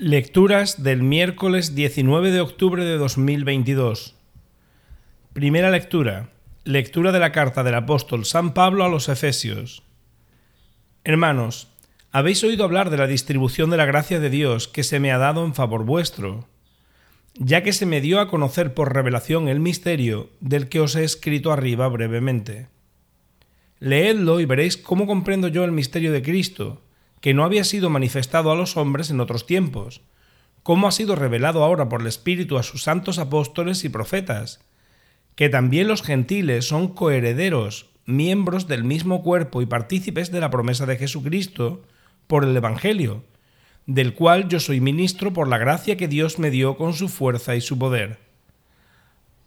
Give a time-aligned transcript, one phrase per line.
[0.00, 4.14] Lecturas del miércoles 19 de octubre de 2022.
[5.32, 6.30] Primera lectura.
[6.62, 9.82] Lectura de la carta del apóstol San Pablo a los Efesios.
[11.02, 11.66] Hermanos,
[12.12, 15.18] habéis oído hablar de la distribución de la gracia de Dios que se me ha
[15.18, 16.46] dado en favor vuestro,
[17.34, 21.02] ya que se me dio a conocer por revelación el misterio del que os he
[21.02, 22.68] escrito arriba brevemente.
[23.80, 26.82] Leedlo y veréis cómo comprendo yo el misterio de Cristo
[27.20, 30.02] que no había sido manifestado a los hombres en otros tiempos,
[30.62, 34.60] como ha sido revelado ahora por el Espíritu a sus santos apóstoles y profetas,
[35.34, 40.86] que también los gentiles son coherederos, miembros del mismo cuerpo y partícipes de la promesa
[40.86, 41.82] de Jesucristo
[42.26, 43.24] por el Evangelio,
[43.86, 47.56] del cual yo soy ministro por la gracia que Dios me dio con su fuerza
[47.56, 48.18] y su poder.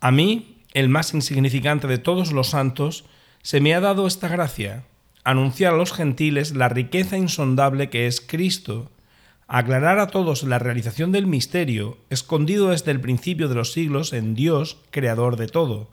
[0.00, 3.04] A mí, el más insignificante de todos los santos,
[3.42, 4.84] se me ha dado esta gracia,
[5.24, 8.90] anunciar a los gentiles la riqueza insondable que es Cristo,
[9.46, 14.34] aclarar a todos la realización del misterio escondido desde el principio de los siglos en
[14.34, 15.88] Dios, creador de todo.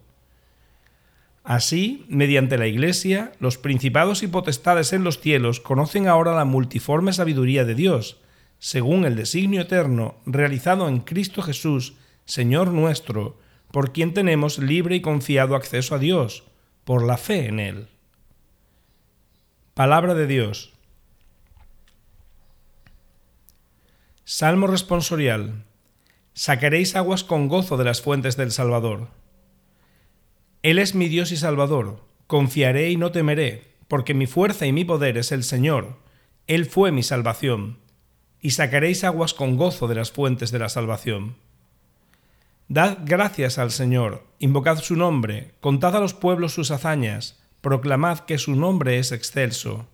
[1.44, 7.14] Así, mediante la Iglesia, los principados y potestades en los cielos conocen ahora la multiforme
[7.14, 8.18] sabiduría de Dios,
[8.60, 11.94] según el designio eterno realizado en Cristo Jesús,
[12.26, 13.38] Señor nuestro,
[13.72, 16.44] por quien tenemos libre y confiado acceso a Dios,
[16.84, 17.88] por la fe en Él.
[19.78, 20.74] Palabra de Dios.
[24.26, 25.66] Salmo responsorial.
[26.34, 29.10] Sacaréis aguas con gozo de las fuentes del Salvador.
[30.64, 32.04] Él es mi Dios y Salvador.
[32.26, 36.00] Confiaré y no temeré, porque mi fuerza y mi poder es el Señor.
[36.48, 37.78] Él fue mi salvación.
[38.42, 41.36] Y sacaréis aguas con gozo de las fuentes de la salvación.
[42.68, 48.38] Dad gracias al Señor, invocad su nombre, contad a los pueblos sus hazañas, proclamad que
[48.38, 49.88] su nombre es excelso.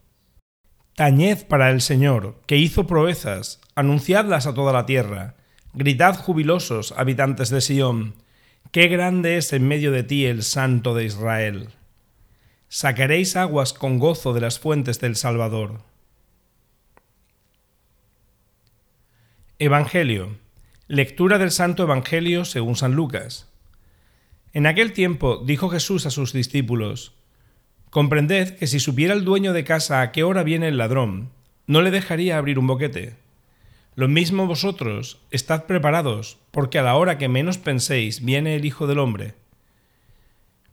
[0.96, 5.36] Tañed para el Señor, que hizo proezas, anunciadlas a toda la tierra,
[5.74, 8.16] gritad jubilosos, habitantes de Sión,
[8.72, 11.70] qué grande es en medio de ti el Santo de Israel.
[12.68, 15.82] Sacaréis aguas con gozo de las fuentes del Salvador.
[19.60, 20.38] Evangelio.
[20.88, 23.48] Lectura del Santo Evangelio según San Lucas.
[24.52, 27.16] En aquel tiempo dijo Jesús a sus discípulos,
[27.94, 31.30] Comprended que si supiera el dueño de casa a qué hora viene el ladrón,
[31.68, 33.18] no le dejaría abrir un boquete.
[33.94, 38.88] Lo mismo vosotros, estad preparados, porque a la hora que menos penséis viene el Hijo
[38.88, 39.36] del Hombre.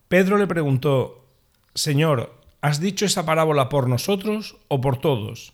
[0.07, 1.23] Pedro le preguntó,
[1.75, 5.53] Señor, ¿has dicho esa parábola por nosotros o por todos?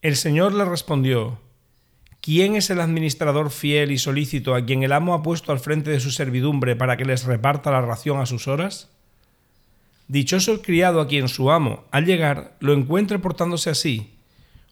[0.00, 1.40] El Señor le respondió,
[2.20, 5.90] ¿Quién es el administrador fiel y solícito a quien el amo ha puesto al frente
[5.90, 8.95] de su servidumbre para que les reparta la ración a sus horas?
[10.08, 14.14] Dichoso el criado a quien su amo, al llegar, lo encuentre portándose así.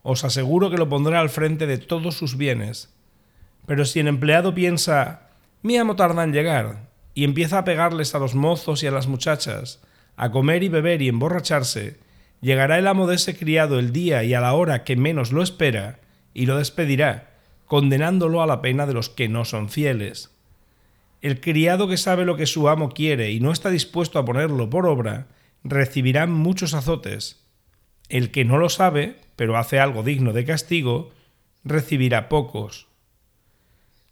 [0.02, 2.94] Os aseguro que lo pondrá al frente de todos sus bienes.
[3.66, 5.30] Pero si el empleado piensa,
[5.62, 9.08] mi amo tarda en llegar, y empieza a pegarles a los mozos y a las
[9.08, 9.82] muchachas,
[10.16, 11.98] a comer y beber y emborracharse,
[12.40, 15.42] llegará el amo de ese criado el día y a la hora que menos lo
[15.42, 15.98] espera,
[16.32, 17.30] y lo despedirá,
[17.66, 20.33] condenándolo a la pena de los que no son fieles.
[21.24, 24.68] El criado que sabe lo que su amo quiere y no está dispuesto a ponerlo
[24.68, 25.28] por obra,
[25.62, 27.46] recibirá muchos azotes.
[28.10, 31.12] El que no lo sabe, pero hace algo digno de castigo,
[31.64, 32.88] recibirá pocos.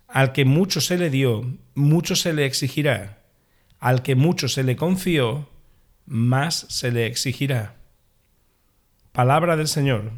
[0.09, 3.19] Al que mucho se le dio, mucho se le exigirá.
[3.79, 5.51] Al que mucho se le confió,
[6.07, 7.77] más se le exigirá.
[9.13, 10.13] Palabra del Señor.